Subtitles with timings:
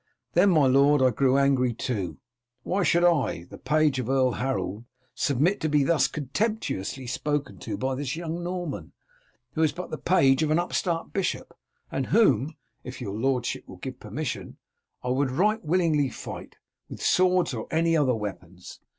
[0.33, 2.17] Then, my lord, I grew angry too.
[2.63, 7.77] Why should I, the page of Earl Harold, submit to be thus contemptuously spoken to
[7.77, 8.93] by this young Norman,
[9.51, 11.55] who is but the page of an upstart bishop,
[11.91, 14.57] and whom, if your lordship will give permission,
[15.03, 16.55] I would right willingly fight,
[16.89, 18.79] with swords or any other weapons.